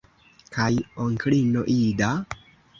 Kaj 0.55 0.69
onklino 1.05 1.65
Ida? 1.77 2.13